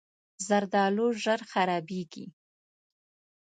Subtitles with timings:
[0.47, 2.25] زردالو ژر خرابېږي.